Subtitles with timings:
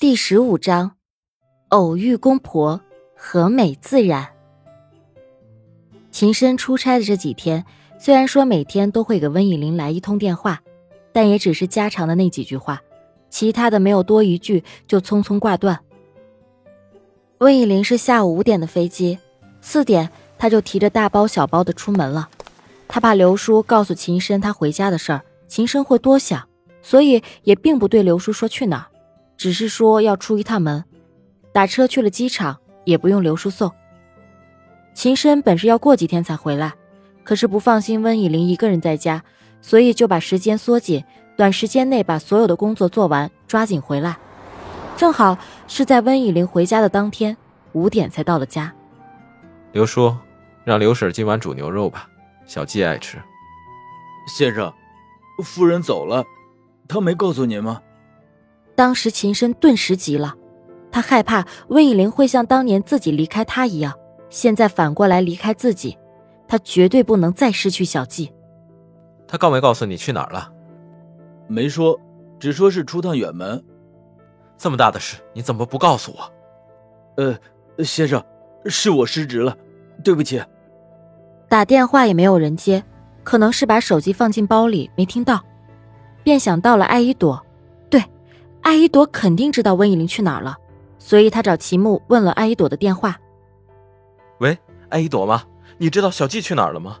[0.00, 0.92] 第十五章，
[1.68, 2.80] 偶遇公婆，
[3.14, 4.26] 和美自然。
[6.10, 7.66] 秦深出差的这几天，
[7.98, 10.62] 虽然说每天都会给温以玲来一通电话，
[11.12, 12.80] 但也只是家常的那几句话，
[13.28, 15.78] 其他的没有多一句就匆匆挂断。
[17.36, 19.18] 温以玲是下午五点的飞机，
[19.60, 20.08] 四点
[20.38, 22.30] 他就提着大包小包的出门了。
[22.88, 26.48] 他怕刘叔告诉秦深他回家的事儿，秦深会多想，
[26.80, 28.86] 所以也并不对刘叔说去哪儿。
[29.40, 30.84] 只是说要出一趟门，
[31.50, 33.72] 打车去了机场，也不用刘叔送。
[34.92, 36.74] 秦深本是要过几天才回来，
[37.24, 39.24] 可是不放心温以玲一个人在家，
[39.62, 41.02] 所以就把时间缩紧，
[41.38, 44.18] 短时间内把所有的工作做完，抓紧回来。
[44.94, 47.34] 正好是在温以玲回家的当天，
[47.72, 48.70] 五点才到了家。
[49.72, 50.14] 刘叔，
[50.64, 52.06] 让刘婶今晚煮牛肉吧，
[52.44, 53.16] 小季爱吃。
[54.36, 54.70] 先生，
[55.42, 56.26] 夫人走了，
[56.86, 57.80] 她没告诉您吗？
[58.80, 60.34] 当时秦深顿时急了，
[60.90, 63.92] 他害怕温以玲会像当年自己离开他一样，
[64.30, 65.98] 现在反过来离开自己，
[66.48, 68.32] 他绝对不能再失去小季。
[69.28, 70.50] 他告没告诉你去哪儿了？
[71.46, 72.00] 没说，
[72.38, 73.62] 只说是出趟远门。
[74.56, 76.32] 这么大的事，你怎么不告诉我？
[77.22, 78.24] 呃，先生，
[78.64, 79.54] 是我失职了，
[80.02, 80.42] 对不起。
[81.50, 82.82] 打电话也没有人接，
[83.24, 85.38] 可能是把手机放进包里没听到，
[86.24, 87.44] 便想到了艾依朵。
[88.62, 90.56] 艾依朵肯定知道温以玲去哪儿了，
[90.98, 93.18] 所以他找齐木问了艾依朵的电话。
[94.38, 94.58] 喂，
[94.88, 95.42] 艾依朵吗？
[95.78, 96.98] 你知道小季去哪儿了吗？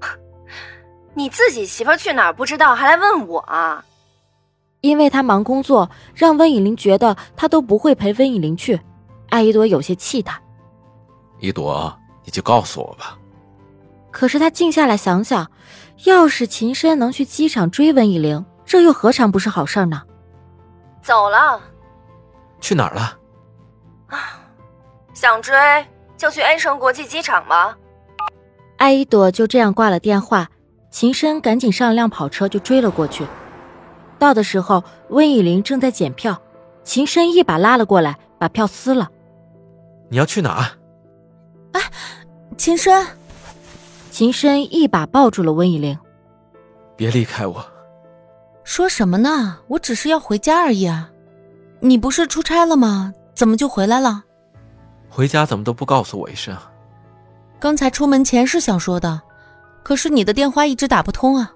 [1.14, 3.84] 你自己媳妇去哪儿不知道，还来问我啊？
[4.82, 8.80] 因为他忙工作，让温以玲觉得他都不会陪温以玲去。
[9.28, 10.40] 艾依朵有些气他。
[11.38, 13.18] 依朵，你就告诉我吧。
[14.10, 15.50] 可是他静下来想想，
[16.04, 20.02] 要是秦深能去机场追温以玲，这又何尝不是好事呢？
[21.02, 21.60] 走了，
[22.60, 23.18] 去哪儿了？
[24.08, 24.18] 啊，
[25.14, 25.54] 想追
[26.16, 27.76] 就去安城国际机场吧。
[28.76, 30.48] 艾依朵就这样挂了电话，
[30.90, 33.26] 秦深赶紧上辆跑车就追了过去。
[34.18, 36.40] 到的时候，温以玲正在检票，
[36.82, 39.08] 秦深一把拉了过来，把票撕了。
[40.10, 40.64] 你要去哪儿？
[41.72, 41.80] 哎，
[42.56, 43.06] 秦深，
[44.10, 45.98] 秦深一把抱住了温以玲，
[46.96, 47.64] 别离开我。
[48.70, 49.58] 说什么呢？
[49.66, 51.10] 我只是要回家而已啊！
[51.80, 53.12] 你不是出差了吗？
[53.34, 54.22] 怎么就回来了？
[55.08, 56.56] 回家怎么都不告诉我一声？
[57.58, 59.20] 刚才出门前是想说的，
[59.82, 61.50] 可是你的电话一直打不通啊！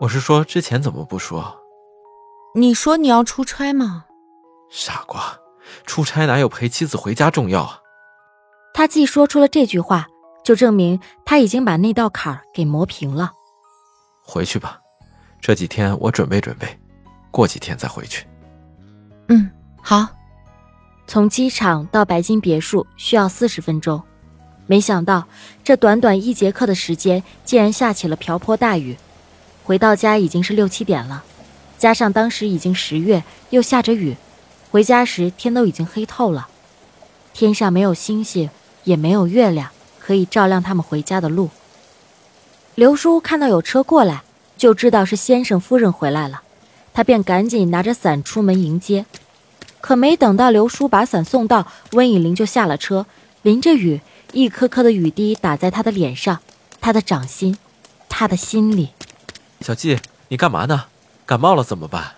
[0.00, 1.56] 我是说之前怎么不说？
[2.56, 4.06] 你说你要出差吗？
[4.68, 5.38] 傻瓜，
[5.86, 7.78] 出差哪有陪妻子回家重要啊？
[8.74, 10.08] 他既说出了这句话，
[10.42, 13.30] 就证明他已经把那道坎儿给磨平了。
[14.24, 14.80] 回去吧。
[15.44, 16.66] 这几天我准备准备，
[17.30, 18.26] 过几天再回去。
[19.28, 19.50] 嗯，
[19.82, 20.08] 好。
[21.06, 24.02] 从机场到白金别墅需要四十分钟，
[24.66, 25.26] 没想到
[25.62, 28.96] 这短短一节课的时间，竟然下起了瓢泼大雨。
[29.64, 31.22] 回到家已经是六七点了，
[31.76, 34.16] 加上当时已经十月，又下着雨，
[34.70, 36.48] 回家时天都已经黑透了。
[37.34, 38.48] 天上没有星星，
[38.84, 41.50] 也没有月亮，可以照亮他们回家的路。
[42.74, 44.22] 刘叔看到有车过来。
[44.64, 46.40] 就知道是先生夫人回来了，
[46.94, 49.04] 他便赶紧拿着伞出门迎接。
[49.82, 53.04] 可没等到刘叔把伞送到，温以玲就下了车，
[53.42, 54.00] 淋着雨，
[54.32, 56.40] 一颗颗的雨滴打在他的脸上、
[56.80, 57.58] 他的掌心、
[58.08, 58.94] 他的心里。
[59.60, 59.98] 小季，
[60.28, 60.86] 你干嘛呢？
[61.26, 62.14] 感冒了怎么办？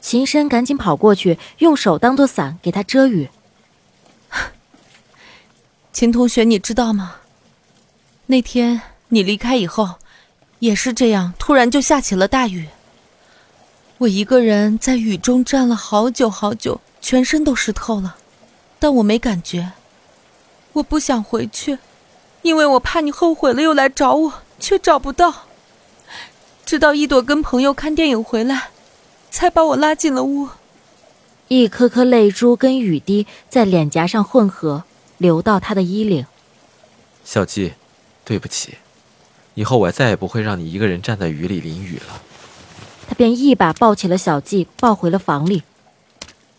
[0.00, 3.28] 秦深赶紧跑过去，用手当做伞给他遮雨。
[5.92, 7.16] 秦同学，你知道吗？
[8.28, 9.96] 那天你离开以后。
[10.62, 12.68] 也是这样，突然就下起了大雨。
[13.98, 18.14] 我一个人在雨中站了好久好久，全身都湿透了，
[18.78, 19.72] 但我没感觉。
[20.74, 21.80] 我不想回去，
[22.42, 25.46] 因为我怕你后悔了又来找我，却找不到。
[26.64, 28.68] 直到一朵跟朋友看电影回来，
[29.32, 30.48] 才把我拉进了屋。
[31.48, 34.84] 一颗颗泪珠跟雨滴在脸颊上混合，
[35.18, 36.24] 流到他的衣领。
[37.24, 37.72] 小季，
[38.24, 38.76] 对不起。
[39.54, 42.20] 以后我再也不会让你一个人站在雨里淋雨了。
[43.08, 45.62] 他便一把抱起了小季，抱回了房里。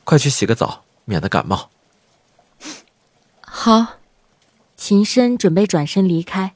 [0.04, 1.69] 快去洗个澡，免得感冒。
[3.42, 4.00] 好。
[4.75, 6.56] 秦深准备转身离开，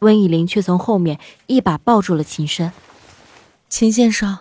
[0.00, 2.70] 温以玲却从后面一把抱住了秦深。
[3.70, 4.40] 秦先生，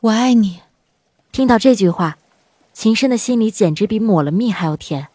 [0.00, 0.60] 我爱你。
[1.32, 2.18] 听到这句话，
[2.74, 5.08] 秦深的心里简直比抹了蜜还要甜。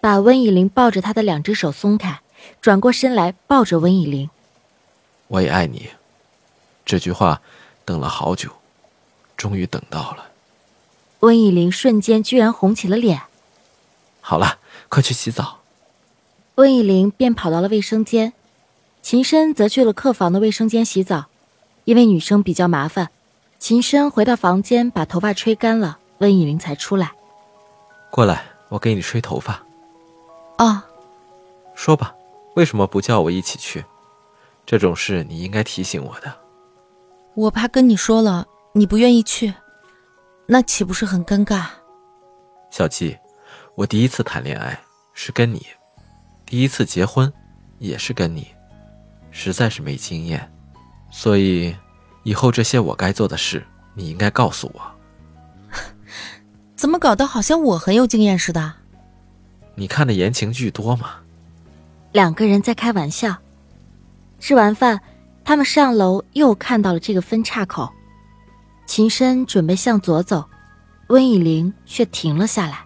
[0.00, 2.20] 把温以玲抱着他的两只手松开。
[2.60, 4.30] 转过身来，抱着温以玲。
[5.28, 5.90] 我也爱你。
[6.84, 7.40] 这句话，
[7.84, 8.50] 等了好久，
[9.36, 10.26] 终于等到了。
[11.20, 13.22] 温以玲瞬间居然红起了脸。
[14.20, 14.58] 好了，
[14.88, 15.60] 快去洗澡。
[16.56, 18.32] 温以玲便跑到了卫生间，
[19.02, 21.26] 秦深则去了客房的卫生间洗澡，
[21.84, 23.10] 因为女生比较麻烦。
[23.58, 27.12] 秦深回到房间，把头发吹干了，温以玲才出来。
[28.10, 29.62] 过来，我给你吹头发。
[30.58, 30.82] 哦，
[31.74, 32.14] 说吧，
[32.56, 33.84] 为什么不叫我一起去？
[34.64, 36.34] 这种事你应该提醒我的。
[37.34, 39.54] 我怕跟你说了，你不愿意去，
[40.46, 41.66] 那岂不是很尴尬？
[42.70, 43.16] 小季，
[43.74, 44.78] 我第一次谈恋爱
[45.12, 45.66] 是跟你，
[46.44, 47.32] 第一次结婚
[47.78, 48.48] 也是跟你，
[49.30, 50.52] 实在是没经验，
[51.10, 51.74] 所以。
[52.24, 53.64] 以后这些我该做的事，
[53.94, 54.82] 你应该告诉我。
[56.74, 58.72] 怎么搞得好像我很有经验似的？
[59.76, 61.20] 你看的言情剧多吗？
[62.16, 63.36] 两个人在开玩笑。
[64.38, 64.98] 吃完饭，
[65.44, 67.92] 他们上楼又看到了这个分岔口。
[68.86, 70.42] 秦深准备向左走，
[71.08, 72.78] 温以玲却停了下来。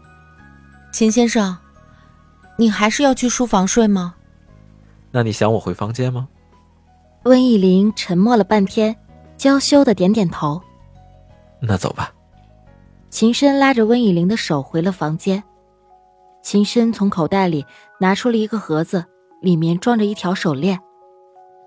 [0.93, 1.57] 秦先生，
[2.59, 4.17] 你还是要去书房睡吗？
[5.13, 6.27] 那你想我回房间吗？
[7.23, 8.97] 温以玲沉默了半天。
[9.37, 10.61] 娇羞的点点头，
[11.63, 12.13] 那走吧。
[13.11, 15.43] 秦深拉着温以玲的手回了房间。
[16.43, 17.65] 秦深从口袋里
[18.01, 19.03] 拿出了一个盒子，
[19.41, 20.81] 里面装着一条手链。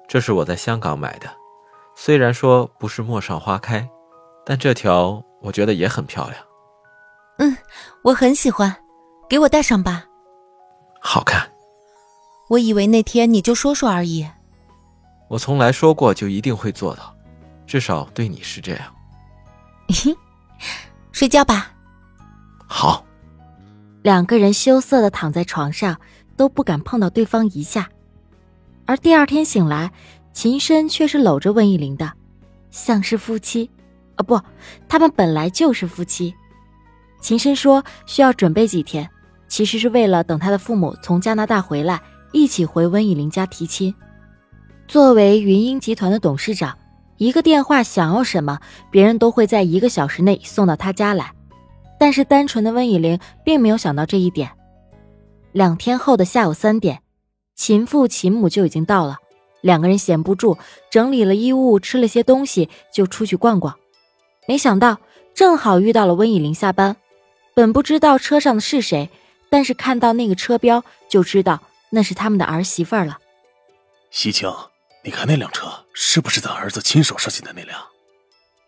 [0.07, 1.27] 这是我在香港买的，
[1.95, 3.87] 虽然说不是陌上花开，
[4.45, 6.35] 但这条我觉得也很漂亮。
[7.39, 7.57] 嗯，
[8.03, 8.75] 我很喜欢，
[9.29, 10.05] 给我戴上吧。
[11.01, 11.49] 好看。
[12.49, 14.27] 我以为那天你就说说而已。
[15.29, 17.15] 我从来说过就一定会做到。
[17.65, 18.81] 至少对你是这样。
[21.11, 21.71] 睡觉吧。
[22.67, 23.03] 好。
[24.03, 25.97] 两个人羞涩的躺在床上，
[26.35, 27.89] 都不敢碰到对方一下。
[28.85, 29.91] 而第二天醒来，
[30.33, 32.11] 秦深却是搂着温以玲的，
[32.71, 33.69] 像是夫妻。
[34.15, 34.39] 啊，不，
[34.87, 36.33] 他们本来就是夫妻。
[37.21, 39.09] 秦深说需要准备几天，
[39.47, 42.01] 其实是为了等他的父母从加拿大回来，
[42.31, 43.93] 一起回温以玲家提亲。
[44.87, 46.77] 作为云鹰集团的董事长。
[47.17, 48.59] 一个电话想要什么，
[48.91, 51.31] 别人都会在一个小时内送到他家来。
[51.97, 54.49] 但是单纯的温以玲并没有想到这一点。
[55.53, 57.01] 两天后的下午三点，
[57.55, 59.19] 秦父秦母就已经到了。
[59.61, 60.57] 两个人闲不住，
[60.91, 63.77] 整理了衣物，吃了些东西，就出去逛逛。
[64.47, 64.97] 没想到
[65.33, 66.97] 正好遇到了温以玲下班。
[67.53, 69.09] 本不知道车上的是谁，
[69.49, 71.61] 但是看到那个车标，就知道
[71.91, 73.19] 那是他们的儿媳妇了。
[74.11, 74.51] 西青。
[75.05, 77.77] 你看那辆车是不是咱儿子亲手设计的那辆？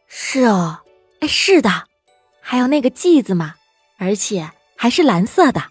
[0.10, 0.80] 是哦，
[1.22, 1.86] 哎，是的，
[2.42, 3.56] 还有那个记”字嘛，
[3.98, 5.64] 而且还是蓝色的。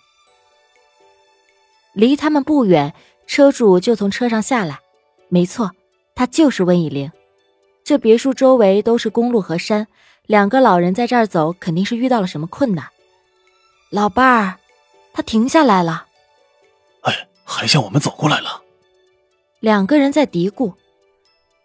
[1.95, 2.93] 离他们不远，
[3.27, 4.79] 车主就从车上下来。
[5.29, 5.71] 没错，
[6.15, 7.11] 他就是温以玲。
[7.83, 9.87] 这别墅周围都是公路和山，
[10.27, 12.87] 两个老人在这儿走，肯定是遇到了什么困难。
[13.91, 14.57] 老伴儿，
[15.13, 16.07] 他停下来了。
[17.03, 18.63] 哎，还向我们走过来了。
[19.61, 20.75] 两个人在嘀咕：“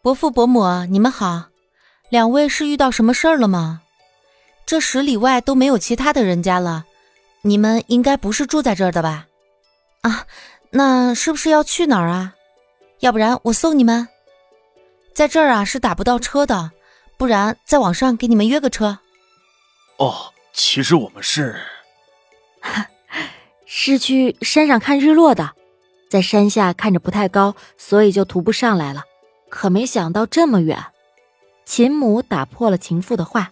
[0.04, 1.46] 伯父伯母，你们好，
[2.10, 3.82] 两位是遇到什么事儿了吗？
[4.66, 6.86] 这十里外都没有其他的人家了，
[7.42, 9.26] 你们应该不是住在这儿的吧？
[10.02, 10.26] 啊，
[10.72, 12.36] 那是不是要去哪儿啊？
[13.00, 14.08] 要不然我送你们，
[15.14, 16.72] 在这儿啊是打不到车的，
[17.18, 19.00] 不然在网上给你们约个车。
[19.98, 21.60] 哦，其实我们是，
[23.66, 25.52] 是去山上看日落的。”
[26.10, 29.04] 在山下看着不太高，所以就徒步上来了。
[29.48, 30.86] 可没想到这么远。
[31.66, 33.52] 秦母打破了秦父的话。